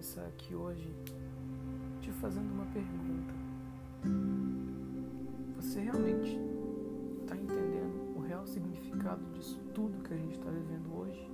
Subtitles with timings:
[0.00, 0.96] começar aqui hoje
[2.00, 3.34] te fazendo uma pergunta.
[5.56, 6.38] Você realmente
[7.20, 11.28] está entendendo o real significado disso tudo que a gente está vivendo hoje?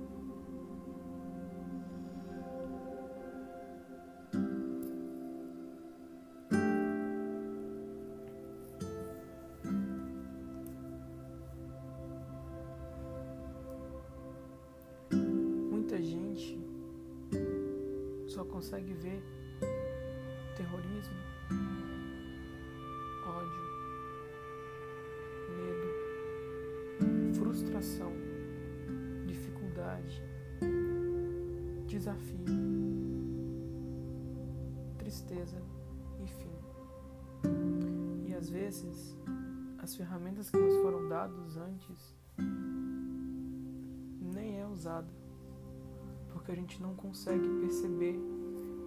[18.57, 19.21] Consegue ver
[20.55, 21.15] terrorismo,
[23.23, 23.65] ódio,
[25.55, 28.11] medo, frustração,
[29.27, 30.23] dificuldade,
[31.85, 32.45] desafio,
[34.97, 35.61] tristeza
[36.19, 36.57] e fim.
[38.27, 39.15] E às vezes,
[39.77, 42.15] as ferramentas que nos foram dadas antes
[44.19, 45.13] nem é usada,
[46.33, 48.19] porque a gente não consegue perceber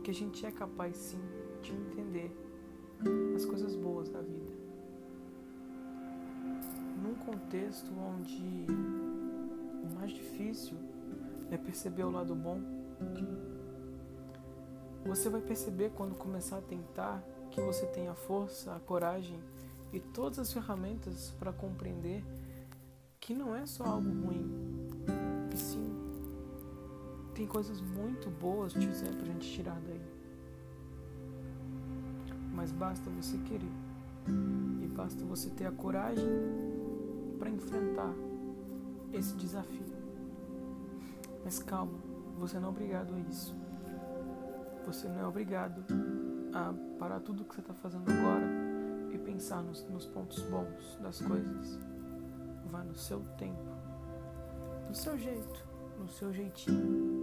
[0.03, 1.21] que a gente é capaz sim
[1.63, 2.35] de entender
[3.35, 4.51] as coisas boas da vida.
[7.03, 8.67] Num contexto onde
[9.83, 10.77] o mais difícil
[11.51, 12.61] é perceber o lado bom,
[15.05, 19.41] você vai perceber quando começar a tentar que você tem a força, a coragem
[19.93, 22.23] e todas as ferramentas para compreender
[23.19, 24.70] que não é só algo ruim,
[27.41, 30.03] tem coisas muito boas, dizer, pra gente tirar daí.
[32.53, 33.73] Mas basta você querer.
[34.83, 36.29] E basta você ter a coragem
[37.39, 38.13] para enfrentar
[39.15, 39.87] esse desafio.
[41.43, 41.99] Mas calma,
[42.39, 43.57] você não é obrigado a isso.
[44.85, 45.83] Você não é obrigado
[46.53, 48.47] a parar tudo que você está fazendo agora
[49.15, 51.79] e pensar nos, nos pontos bons das coisas.
[52.71, 53.65] Vá no seu tempo,
[54.89, 55.65] do seu jeito,
[55.99, 57.20] no seu jeitinho.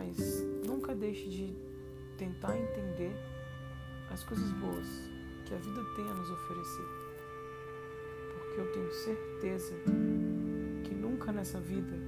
[0.00, 1.54] Mas nunca deixe de
[2.16, 3.12] tentar entender
[4.10, 4.86] as coisas boas
[5.44, 6.86] que a vida tem a nos oferecer.
[8.32, 9.74] Porque eu tenho certeza
[10.84, 11.98] que nunca nessa vida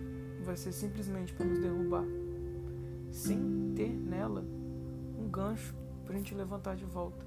[0.43, 2.05] vai ser simplesmente para nos derrubar,
[3.11, 4.43] sem ter nela
[5.19, 5.75] um gancho
[6.07, 7.27] para a gente levantar de volta.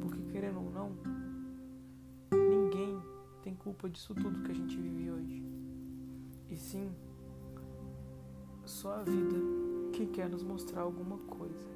[0.00, 0.92] Porque querendo ou não,
[2.30, 3.00] ninguém
[3.42, 5.42] tem culpa disso tudo que a gente vive hoje.
[6.50, 6.94] E sim,
[8.82, 9.36] só a vida
[9.92, 11.70] que quer nos mostrar alguma coisa.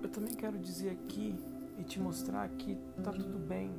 [0.00, 1.34] Eu também quero dizer aqui
[1.76, 3.72] e te mostrar que tá tudo bem.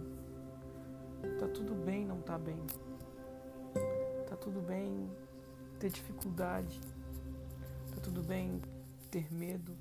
[1.40, 2.60] Tá tudo bem não tá bem.
[4.28, 5.10] Tá tudo bem
[5.80, 6.82] ter dificuldade.
[7.90, 8.62] Tá tudo bem
[9.06, 9.74] ter medo.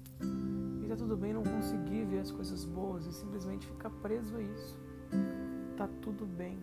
[0.82, 4.42] E tá tudo bem não conseguir ver as coisas boas e simplesmente ficar preso a
[4.42, 4.78] isso.
[5.76, 6.58] Tá tudo bem.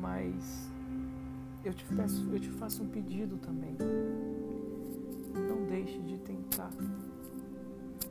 [0.00, 0.70] Mas
[1.64, 3.76] eu te peço, eu te faço um pedido também.
[5.48, 6.70] Não deixe de tentar.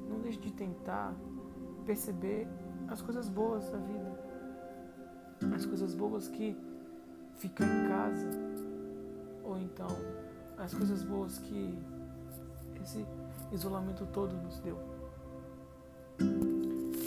[0.08, 1.16] Não deixe de tentar
[1.86, 2.48] perceber
[2.88, 4.20] as coisas boas da vida.
[5.56, 6.56] As coisas boas que
[7.38, 8.30] ficar em casa.
[9.44, 9.88] Ou então
[10.58, 11.78] as coisas boas que
[12.84, 13.06] esse
[13.52, 14.78] isolamento todo nos deu.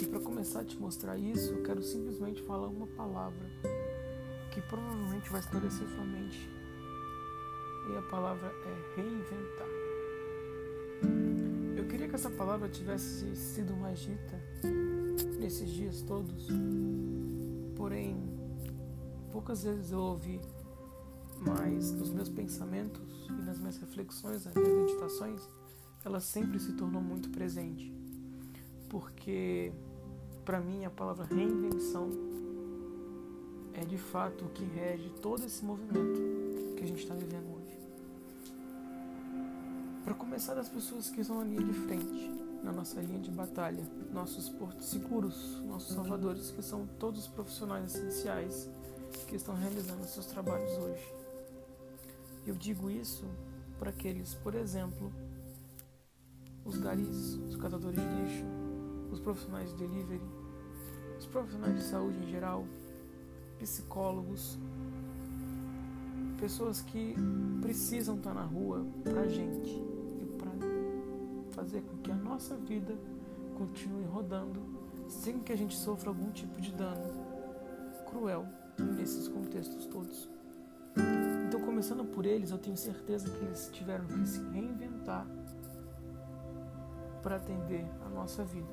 [0.01, 3.49] E para começar a te mostrar isso, eu quero simplesmente falar uma palavra
[4.51, 6.49] que provavelmente vai esclarecer sua mente.
[7.91, 9.67] E a palavra é reinventar.
[11.75, 14.39] Eu queria que essa palavra tivesse sido mais dita
[15.39, 16.47] nesses dias todos,
[17.75, 18.15] porém,
[19.31, 20.39] poucas vezes eu ouvi,
[21.45, 25.41] mas nos meus pensamentos e nas minhas reflexões, nas minhas meditações,
[26.03, 27.93] ela sempre se tornou muito presente.
[28.89, 29.71] Porque,
[30.45, 32.09] para mim, a palavra reinvenção
[33.73, 37.77] é de fato o que rege todo esse movimento que a gente está vivendo hoje.
[40.03, 42.29] Para começar, das pessoas que estão na linha de frente,
[42.61, 47.95] na nossa linha de batalha, nossos portos seguros, nossos salvadores, que são todos os profissionais
[47.95, 48.69] essenciais
[49.27, 51.13] que estão realizando seus trabalhos hoje.
[52.45, 53.25] Eu digo isso
[53.79, 55.11] para aqueles, por exemplo,
[56.65, 58.45] os garis, os catadores de lixo,
[59.11, 60.21] os profissionais de delivery,
[61.17, 62.65] os profissionais de saúde em geral,
[63.59, 64.57] psicólogos,
[66.39, 67.15] pessoas que
[67.61, 69.81] precisam estar na rua pra gente
[70.19, 70.51] e para
[71.51, 72.97] fazer com que a nossa vida
[73.57, 74.61] continue rodando
[75.07, 77.33] sem que a gente sofra algum tipo de dano
[78.09, 78.45] cruel
[78.97, 80.29] nesses contextos todos.
[81.47, 85.25] Então, começando por eles, eu tenho certeza que eles tiveram que se reinventar
[87.23, 88.67] para atender a nossa vida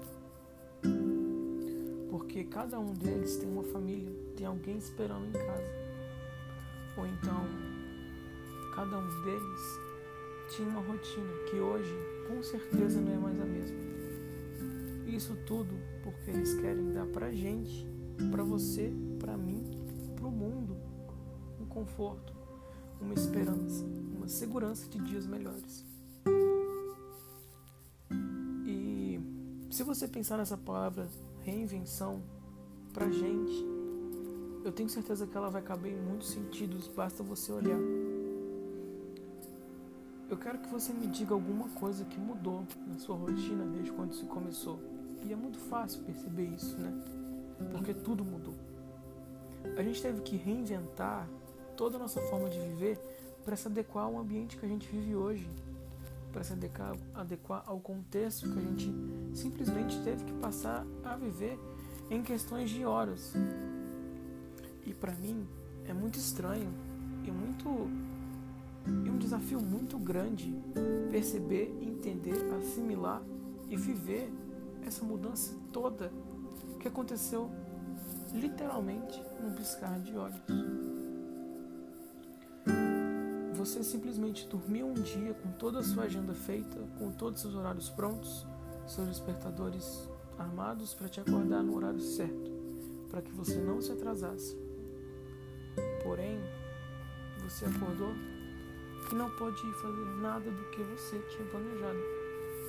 [2.11, 5.81] Porque cada um deles tem uma família, tem alguém esperando em casa.
[6.97, 7.47] Ou então,
[8.75, 9.61] cada um deles
[10.51, 11.95] tinha uma rotina que hoje,
[12.27, 13.79] com certeza, não é mais a mesma.
[15.07, 17.87] Isso tudo porque eles querem dar pra gente,
[18.31, 19.65] pra você, pra mim,
[20.17, 20.77] pro mundo,
[21.61, 22.35] um conforto,
[23.01, 23.85] uma esperança,
[24.17, 25.90] uma segurança de dias melhores.
[29.81, 31.09] Se você pensar nessa palavra
[31.43, 32.21] reinvenção
[32.93, 33.65] pra gente,
[34.63, 37.81] eu tenho certeza que ela vai caber em muitos sentidos, basta você olhar.
[40.29, 44.13] Eu quero que você me diga alguma coisa que mudou na sua rotina desde quando
[44.13, 44.79] isso começou.
[45.25, 46.93] E é muito fácil perceber isso, né?
[47.73, 48.57] Porque tudo mudou.
[49.79, 51.27] A gente teve que reinventar
[51.75, 52.99] toda a nossa forma de viver
[53.47, 55.49] para se adequar ao ambiente que a gente vive hoje,
[56.31, 58.93] para se adequar, adequar ao contexto que a gente
[59.35, 61.59] simplesmente teve que passar a viver
[62.11, 63.33] em questões de horas.
[64.85, 65.47] E para mim
[65.85, 66.73] é muito estranho
[67.25, 67.89] e muito
[69.05, 70.55] e um desafio muito grande
[71.11, 73.23] perceber, entender, assimilar
[73.69, 74.33] e viver
[74.87, 76.11] essa mudança toda
[76.81, 77.51] que aconteceu
[78.33, 80.41] literalmente num piscar de olhos.
[83.55, 87.55] Você simplesmente dormiu um dia com toda a sua agenda feita, com todos os seus
[87.55, 88.47] horários prontos,
[88.91, 92.51] seus despertadores armados para te acordar no horário certo,
[93.09, 94.57] para que você não se atrasasse.
[96.03, 96.41] Porém,
[97.43, 98.13] você acordou
[99.11, 101.99] e não pode fazer nada do que você tinha planejado,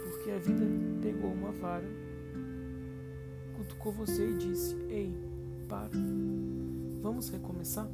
[0.03, 0.65] porque a vida
[1.01, 1.89] pegou uma vara,
[3.57, 5.15] cutucou você e disse: Ei,
[5.67, 5.89] para,
[7.01, 7.87] vamos recomeçar?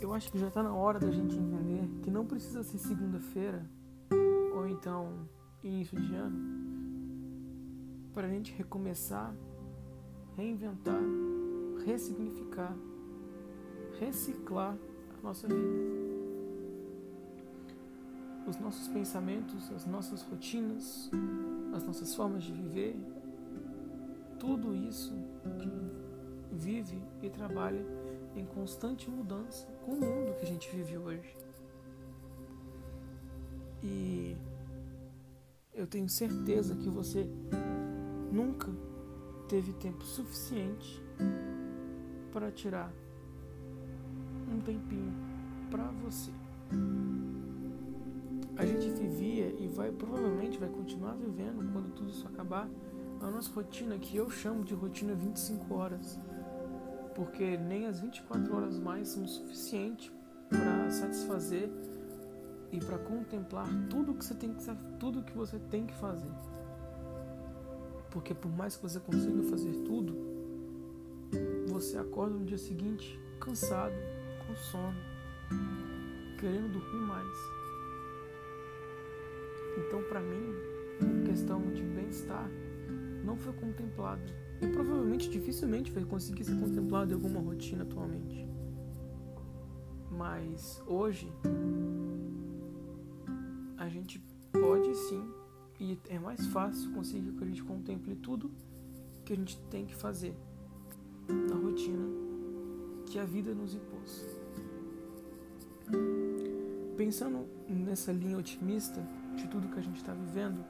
[0.00, 3.64] Eu acho que já está na hora da gente entender que não precisa ser segunda-feira
[4.54, 5.28] ou então
[5.62, 6.52] início de ano
[8.12, 9.34] para a gente recomeçar,
[10.36, 11.00] reinventar,
[11.84, 12.76] ressignificar,
[13.98, 14.76] reciclar
[15.18, 16.02] a nossa vida
[18.46, 21.10] os nossos pensamentos, as nossas rotinas,
[21.74, 22.96] as nossas formas de viver,
[24.38, 25.14] tudo isso
[26.50, 27.84] vive e trabalha
[28.34, 31.36] em constante mudança com o mundo que a gente vive hoje.
[33.82, 34.36] E
[35.74, 37.26] eu tenho certeza que você
[38.30, 38.68] nunca
[39.48, 41.02] teve tempo suficiente
[42.30, 42.92] para tirar
[44.50, 45.12] um tempinho
[45.70, 46.30] para você.
[48.56, 52.68] A gente vivia e vai provavelmente vai continuar vivendo quando tudo isso acabar
[53.20, 56.18] a nossa rotina que eu chamo de rotina 25 horas.
[57.14, 60.12] Porque nem as 24 horas mais são suficientes
[60.48, 61.70] para satisfazer
[62.72, 64.64] e para contemplar tudo que você tem que
[64.98, 66.32] tudo que você tem que fazer
[68.10, 70.16] porque por mais que você consiga fazer tudo
[71.68, 73.94] você acorda no dia seguinte cansado
[74.46, 74.98] com sono
[76.38, 77.62] querendo dormir mais
[79.78, 80.54] então, para mim,
[81.24, 82.48] questão de bem-estar
[83.24, 84.22] não foi contemplado.
[84.60, 88.46] E provavelmente, dificilmente vai conseguir ser contemplado em alguma rotina atualmente.
[90.10, 91.91] Mas hoje, a
[93.92, 94.22] gente
[94.52, 95.24] pode sim,
[95.78, 98.50] e é mais fácil conseguir que a gente contemple tudo
[99.24, 100.36] que a gente tem que fazer
[101.28, 102.04] na rotina
[103.06, 104.26] que a vida nos impôs.
[106.96, 109.02] Pensando nessa linha otimista,
[109.36, 110.64] de tudo que a gente está vivendo,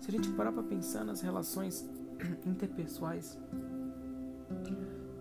[0.00, 1.88] se a gente parar para pensar nas relações
[2.44, 3.38] interpessoais,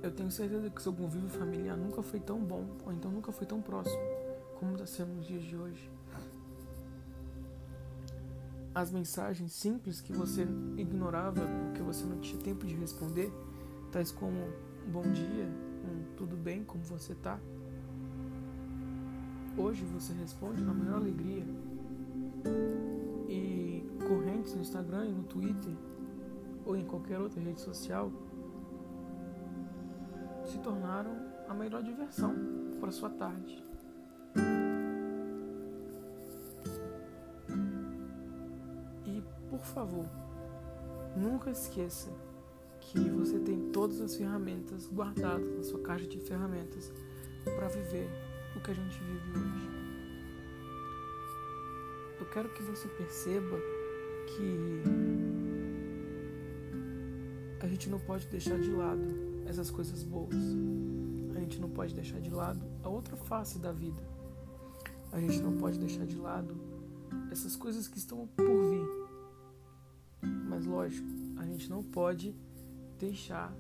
[0.02, 3.48] eu tenho certeza que seu convívio familiar nunca foi tão bom, ou então nunca foi
[3.48, 4.02] tão próximo,
[4.60, 5.90] como está sendo nos dias de hoje.
[8.76, 13.32] As mensagens simples que você ignorava porque você não tinha tempo de responder,
[13.92, 14.38] tais como
[14.88, 15.48] um bom dia,
[15.86, 17.40] um tudo bem, como você tá.
[19.56, 21.46] Hoje você responde na maior alegria,
[23.28, 25.74] e correntes no Instagram e no Twitter
[26.66, 28.12] ou em qualquer outra rede social
[30.46, 31.16] se tornaram
[31.48, 32.34] a melhor diversão
[32.80, 33.64] para sua tarde.
[39.74, 40.06] Favor,
[41.16, 42.12] nunca esqueça
[42.80, 46.92] que você tem todas as ferramentas guardadas na sua caixa de ferramentas
[47.44, 48.10] para viver
[48.56, 49.84] o que a gente vive hoje
[52.24, 53.58] eu quero que você perceba
[54.28, 54.84] que
[57.60, 59.04] a gente não pode deixar de lado
[59.46, 60.34] essas coisas boas.
[61.36, 64.02] A gente não pode deixar de lado a outra face da vida.
[65.12, 66.56] A gente não pode deixar de lado
[67.30, 68.88] essas coisas que estão por vir.
[70.74, 72.36] Lógico, a gente não pode
[72.98, 73.54] deixar,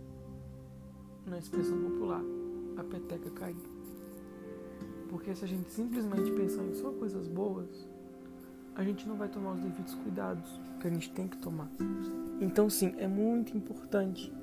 [1.27, 2.23] na expressão popular,
[2.75, 3.55] a peteca cair.
[5.09, 7.87] Porque se a gente simplesmente pensar em só coisas boas,
[8.73, 11.69] a gente não vai tomar os devidos cuidados que a gente tem que tomar.
[12.41, 14.33] Então, sim, é muito importante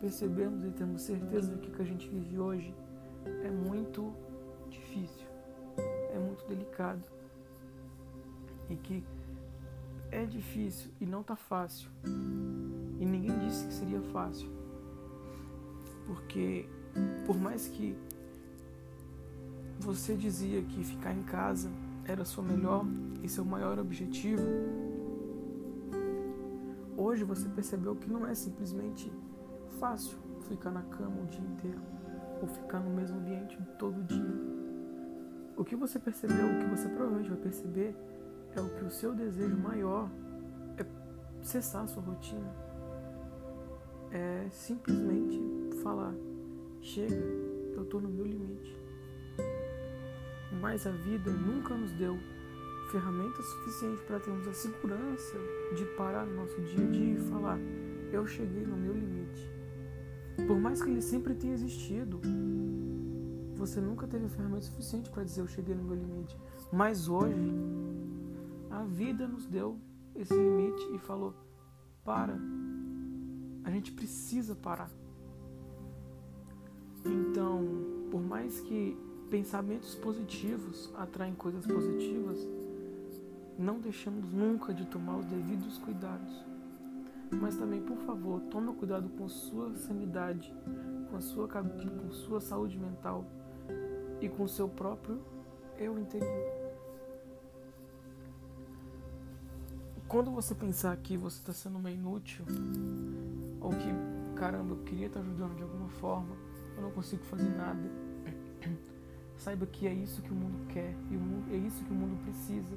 [0.00, 2.72] percebermos e termos certeza que o que a gente vive hoje
[3.42, 4.14] é muito
[4.70, 5.26] difícil,
[6.14, 7.02] é muito delicado
[8.70, 9.02] e que
[10.12, 11.90] é difícil e não tá fácil.
[13.00, 14.48] E ninguém disse que seria fácil.
[16.06, 16.68] Porque
[17.26, 17.96] por mais que
[19.80, 21.70] você dizia que ficar em casa
[22.04, 22.84] era seu melhor
[23.22, 24.42] e seu maior objetivo,
[26.96, 29.10] hoje você percebeu que não é simplesmente
[29.80, 31.80] fácil ficar na cama o dia inteiro
[32.40, 34.52] ou ficar no mesmo ambiente todo dia.
[35.56, 37.96] O que você percebeu, o que você provavelmente vai perceber
[38.54, 40.10] é o que o seu desejo maior
[40.78, 40.84] é
[41.42, 42.54] cessar a sua rotina.
[44.10, 45.40] É simplesmente
[45.82, 46.14] falar:
[46.80, 47.14] chega,
[47.74, 48.76] eu estou no meu limite.
[50.60, 52.18] Mas a vida nunca nos deu
[52.90, 55.38] ferramentas suficientes para termos a segurança
[55.74, 57.58] de parar no nosso dia a dia e falar:
[58.12, 59.50] eu cheguei no meu limite.
[60.46, 62.20] Por mais que ele sempre tenha existido,
[63.54, 66.36] você nunca teve ferramenta suficiente para dizer eu cheguei no meu limite.
[66.70, 67.52] Mas hoje,
[68.82, 69.78] a vida nos deu
[70.14, 71.34] esse limite e falou:
[72.04, 72.36] para.
[73.64, 74.90] A gente precisa parar.
[77.04, 78.96] Então, por mais que
[79.30, 82.38] pensamentos positivos atraem coisas positivas,
[83.56, 86.44] não deixamos nunca de tomar os devidos cuidados.
[87.40, 90.52] Mas também, por favor, tome cuidado com sua sanidade,
[91.08, 93.24] com a sua, com sua saúde mental
[94.20, 95.24] e com seu próprio
[95.78, 96.51] eu interior.
[100.12, 102.44] Quando você pensar que você está sendo uma inútil,
[103.58, 106.36] ou que, caramba, eu queria estar ajudando de alguma forma,
[106.76, 107.80] eu não consigo fazer nada,
[109.38, 112.22] saiba que é isso que o mundo quer e mundo, é isso que o mundo
[112.24, 112.76] precisa,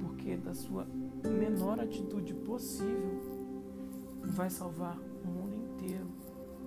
[0.00, 0.86] porque da sua
[1.24, 3.20] menor atitude possível
[4.24, 6.08] vai salvar o mundo inteiro.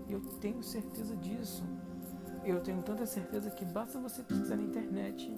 [0.08, 1.64] Eu tenho certeza disso.
[2.46, 5.34] Eu tenho tanta certeza que basta você pesquisar na internet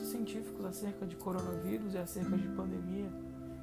[0.00, 3.10] estudos científicos acerca de coronavírus e acerca de pandemia,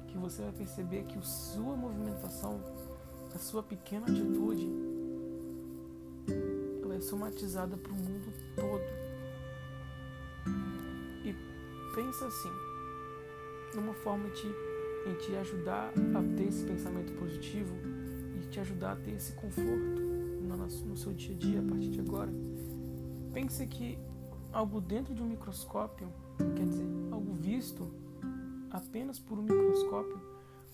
[0.06, 2.60] que você vai perceber que a sua movimentação,
[3.34, 4.68] a sua pequena atitude,
[6.82, 8.82] ela é somatizada para o mundo todo.
[11.24, 11.34] E
[11.94, 12.52] pensa assim,
[13.74, 14.68] numa forma de
[15.06, 17.74] em te ajudar a ter esse pensamento positivo
[18.36, 20.08] e te ajudar a ter esse conforto
[20.84, 22.30] no seu dia a dia a partir de agora.
[23.32, 23.98] Pense que
[24.52, 26.12] algo dentro de um microscópio,
[26.56, 27.90] quer dizer, algo visto
[28.70, 30.20] apenas por um microscópio,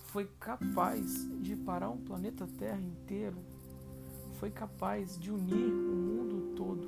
[0.07, 3.37] foi capaz de parar um planeta Terra inteiro,
[4.39, 6.87] foi capaz de unir o mundo todo.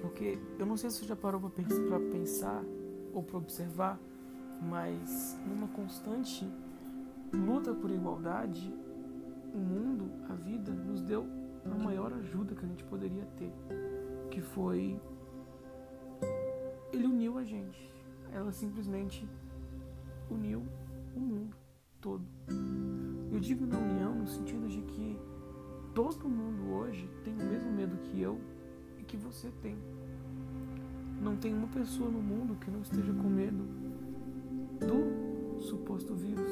[0.00, 2.64] Porque eu não sei se você já parou para pensar
[3.12, 4.00] ou para observar,
[4.62, 6.48] mas numa constante
[7.32, 8.72] luta por igualdade,
[9.54, 11.26] o mundo, a vida, nos deu
[11.64, 13.52] a maior ajuda que a gente poderia ter,
[14.30, 14.98] que foi
[17.60, 17.92] gente.
[18.32, 19.28] Ela simplesmente
[20.30, 20.62] uniu
[21.14, 21.56] o mundo
[22.00, 22.24] todo.
[23.30, 25.18] Eu digo na união no sentido de que
[25.94, 28.40] todo mundo hoje tem o mesmo medo que eu
[28.98, 29.76] e que você tem.
[31.20, 33.64] Não tem uma pessoa no mundo que não esteja com medo
[34.78, 36.50] do suposto vírus.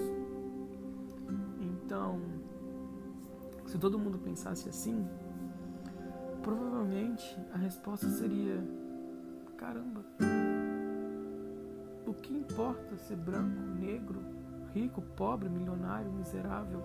[1.61, 2.21] Então,
[3.67, 5.07] se todo mundo pensasse assim,
[6.43, 8.63] provavelmente a resposta seria:
[9.57, 10.05] caramba,
[12.09, 14.21] o que importa ser branco, negro,
[14.75, 16.83] rico, pobre, milionário, miserável?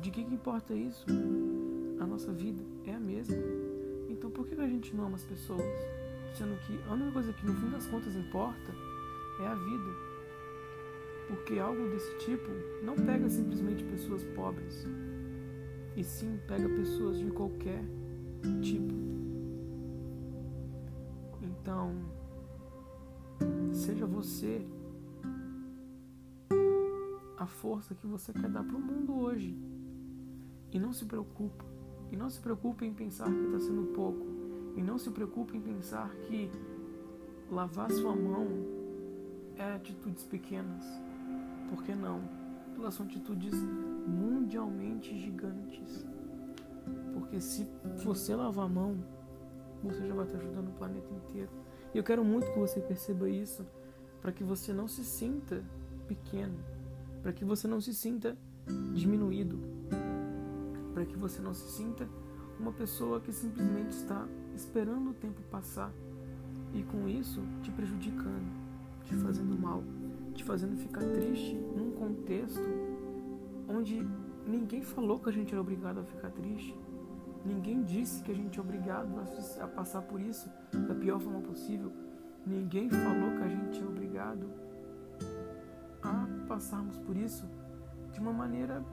[0.00, 1.06] De que, que importa isso?
[2.00, 3.36] A nossa vida é a mesma.
[4.08, 5.62] Então por que a gente não ama as pessoas?
[6.34, 8.72] Sendo que a única coisa que no fim das contas importa
[9.40, 10.06] é a vida.
[11.28, 12.50] Porque algo desse tipo
[12.82, 14.86] não pega simplesmente pessoas pobres,
[15.96, 17.82] e sim pega pessoas de qualquer
[18.60, 18.94] tipo.
[21.42, 21.96] Então,
[23.86, 24.66] seja você
[27.38, 29.56] a força que você quer dar para o mundo hoje.
[30.72, 31.64] E não se preocupe.
[32.10, 34.26] E não se preocupe em pensar que está sendo pouco.
[34.76, 36.50] E não se preocupe em pensar que
[37.48, 38.48] lavar sua mão
[39.54, 40.84] é atitudes pequenas.
[41.70, 42.20] Por que não?
[42.76, 46.04] Elas são atitudes mundialmente gigantes.
[47.14, 47.68] Porque se
[48.04, 48.96] você lavar a mão,
[49.80, 51.65] você já vai estar ajudando o planeta inteiro.
[51.94, 53.66] E eu quero muito que você perceba isso,
[54.20, 55.64] para que você não se sinta
[56.06, 56.58] pequeno,
[57.22, 58.36] para que você não se sinta
[58.94, 59.58] diminuído,
[60.92, 62.08] para que você não se sinta
[62.58, 65.92] uma pessoa que simplesmente está esperando o tempo passar
[66.74, 68.50] e com isso te prejudicando,
[69.04, 69.82] te fazendo mal,
[70.34, 72.60] te fazendo ficar triste num contexto
[73.68, 74.06] onde
[74.46, 76.74] ninguém falou que a gente é obrigado a ficar triste.
[77.86, 79.08] Disse que a gente é obrigado
[79.60, 80.50] a passar por isso
[80.88, 81.92] da pior forma possível.
[82.44, 84.50] Ninguém falou que a gente é obrigado
[86.02, 87.48] a passarmos por isso
[88.12, 88.84] de uma maneira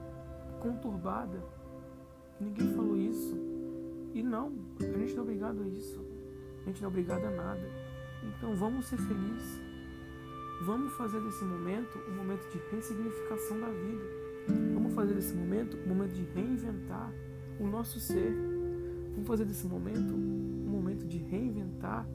[0.60, 1.42] conturbada.
[2.40, 3.36] Ninguém falou isso.
[4.14, 6.00] E não, a gente não é obrigado a isso.
[6.62, 7.68] A gente não é obrigado a nada.
[8.22, 9.60] Então vamos ser felizes.
[10.62, 14.04] Vamos fazer desse momento um momento de ressignificação da vida.
[14.72, 17.12] Vamos fazer desse momento um momento de reinventar
[17.58, 18.53] o nosso ser.
[19.14, 22.06] Vamos fazer desse momento um momento de reinventar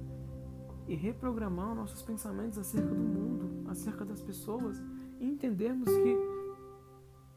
[0.88, 4.82] e reprogramar nossos pensamentos acerca do mundo, acerca das pessoas
[5.20, 6.18] e entendermos que,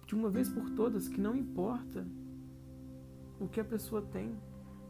[0.06, 2.06] de uma vez por todas, que não importa
[3.38, 4.34] o que a pessoa tem,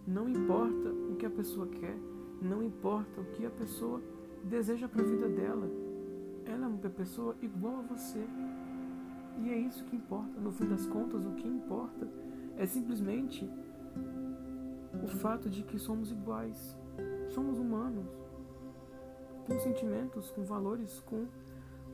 [0.07, 1.97] não importa o que a pessoa quer,
[2.41, 4.01] não importa o que a pessoa
[4.45, 5.71] deseja para a vida dela.
[6.45, 8.25] Ela é uma pessoa igual a você.
[9.43, 10.41] E é isso que importa.
[10.41, 12.09] No fim das contas, o que importa
[12.57, 13.49] é simplesmente
[15.03, 16.77] o fato de que somos iguais.
[17.31, 18.07] Somos humanos
[19.47, 21.27] com sentimentos, com valores, com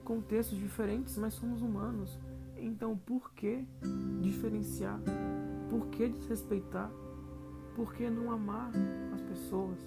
[0.05, 2.19] contextos diferentes, mas somos humanos.
[2.57, 3.65] Então, por que
[4.21, 4.99] diferenciar?
[5.71, 6.91] Por que desrespeitar?
[7.75, 8.71] Por que não amar
[9.15, 9.79] as pessoas?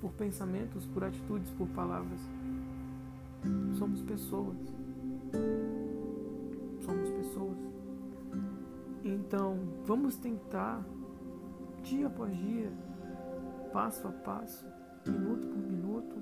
[0.00, 2.20] Por pensamentos, por atitudes, por palavras.
[3.78, 4.56] Somos pessoas.
[6.80, 7.58] Somos pessoas.
[9.04, 10.84] Então, vamos tentar,
[11.86, 12.72] dia após dia,
[13.72, 14.66] passo a passo,
[15.06, 16.16] minuto por minuto,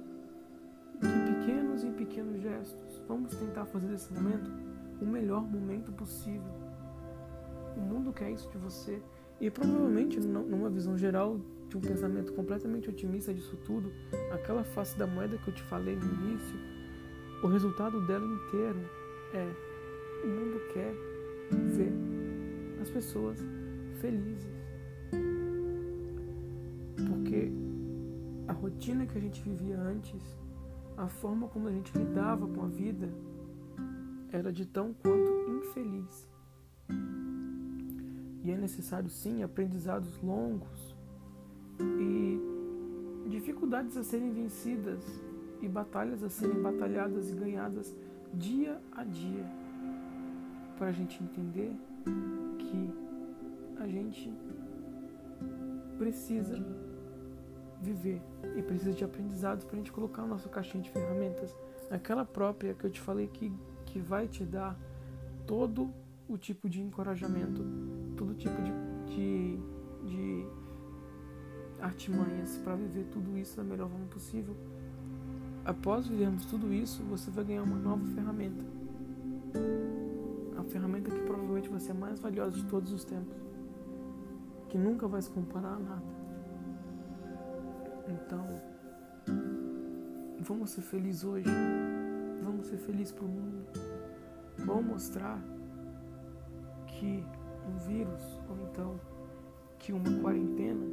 [1.00, 4.50] de pequenos em pequenos gestos, vamos tentar fazer desse momento
[5.00, 6.52] o melhor momento possível.
[7.76, 9.02] O mundo quer isso de você.
[9.40, 13.90] E provavelmente, numa visão geral de um pensamento completamente otimista disso tudo,
[14.32, 16.56] aquela face da moeda que eu te falei no início,
[17.42, 18.78] o resultado dela inteiro
[19.32, 19.52] é:
[20.24, 20.94] o mundo quer
[21.74, 21.92] ver
[22.80, 23.38] as pessoas
[24.00, 24.63] felizes.
[28.74, 30.20] Rotina que a gente vivia antes
[30.96, 33.08] a forma como a gente lidava com a vida
[34.32, 36.28] era de tão quanto infeliz.
[38.42, 40.96] E é necessário, sim, aprendizados longos
[41.80, 45.02] e dificuldades a serem vencidas
[45.62, 47.94] e batalhas a serem batalhadas e ganhadas
[48.34, 49.46] dia a dia
[50.76, 51.72] para a gente entender
[52.58, 52.90] que
[53.80, 54.32] a gente
[55.96, 56.83] precisa
[57.84, 58.20] viver
[58.56, 61.54] e precisa de aprendizados para a gente colocar na nossa caixinha de ferramentas,
[61.90, 63.52] aquela própria que eu te falei que,
[63.86, 64.78] que vai te dar
[65.46, 65.90] todo
[66.28, 67.62] o tipo de encorajamento,
[68.16, 68.72] todo tipo de,
[69.14, 69.58] de,
[70.06, 70.46] de
[71.80, 74.56] artimanhas para viver tudo isso da melhor forma possível.
[75.64, 78.64] Após vivermos tudo isso, você vai ganhar uma nova ferramenta.
[80.58, 83.36] A ferramenta que provavelmente vai ser mais valiosa de todos os tempos,
[84.68, 86.13] que nunca vai se comparar a nada.
[88.06, 88.46] Então,
[90.40, 91.48] vamos ser felizes hoje.
[92.42, 93.66] Vamos ser felizes para o mundo.
[94.58, 95.42] Vamos mostrar
[96.86, 97.24] que
[97.66, 99.00] um vírus, ou então
[99.78, 100.84] que uma quarentena,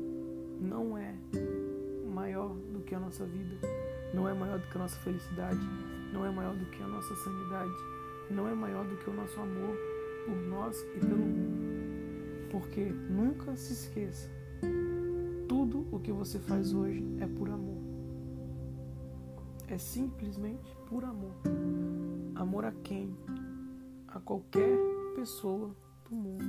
[0.59, 1.13] não é
[2.13, 3.67] maior do que a nossa vida,
[4.13, 5.59] não é maior do que a nossa felicidade,
[6.13, 7.71] não é maior do que a nossa sanidade,
[8.29, 9.75] não é maior do que o nosso amor
[10.25, 12.49] por nós e pelo mundo.
[12.49, 14.29] Porque nunca se esqueça
[15.71, 17.77] tudo o que você faz hoje é por amor.
[19.67, 21.33] É simplesmente por amor.
[22.35, 23.15] Amor a quem?
[24.09, 24.77] A qualquer
[25.15, 25.73] pessoa
[26.09, 26.45] do mundo.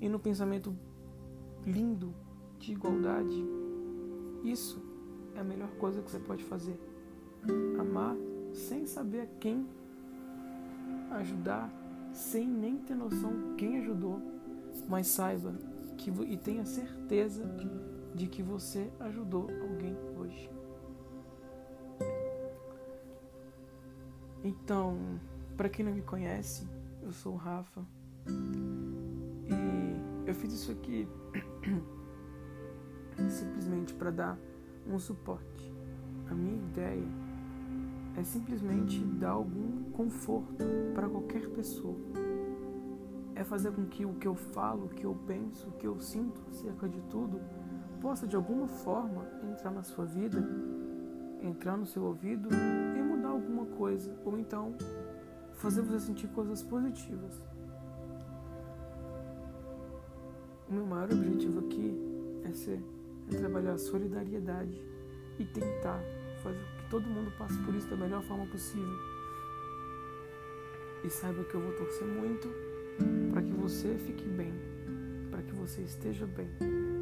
[0.00, 0.74] E no pensamento
[1.64, 2.14] lindo
[2.60, 3.44] de igualdade,
[4.44, 4.80] isso
[5.34, 6.78] é a melhor coisa que você pode fazer.
[7.78, 8.16] Amar
[8.52, 9.66] sem saber a quem
[11.10, 11.72] ajudar,
[12.12, 14.20] sem nem ter noção quem ajudou,
[14.88, 15.54] mas saiba
[15.96, 17.44] que, e tenha certeza
[18.14, 20.50] de que você ajudou alguém hoje.
[24.42, 25.18] Então,
[25.56, 26.68] para quem não me conhece,
[27.02, 27.84] eu sou o Rafa
[29.48, 31.08] e eu fiz isso aqui
[33.28, 34.38] simplesmente para dar
[34.86, 35.74] um suporte.
[36.30, 37.08] A minha ideia
[38.16, 41.96] é simplesmente dar algum conforto para qualquer pessoa
[43.36, 46.00] é fazer com que o que eu falo, o que eu penso, o que eu
[46.00, 47.38] sinto acerca de tudo
[48.00, 50.42] possa de alguma forma entrar na sua vida,
[51.42, 52.48] entrar no seu ouvido
[52.96, 54.74] e mudar alguma coisa, ou então
[55.52, 57.42] fazer você sentir coisas positivas.
[60.68, 61.94] O meu maior objetivo aqui
[62.42, 62.82] é ser,
[63.30, 64.82] é trabalhar a solidariedade
[65.38, 66.00] e tentar
[66.42, 68.96] fazer que todo mundo passe por isso da melhor forma possível.
[71.04, 72.65] E saiba que eu vou torcer muito
[73.30, 74.52] para que você fique bem,
[75.30, 76.48] para que você esteja bem.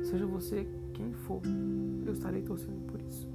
[0.03, 1.41] Seja você quem for,
[2.05, 3.29] eu estarei torcendo por isso.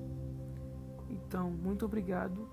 [1.09, 2.47] Então, muito obrigado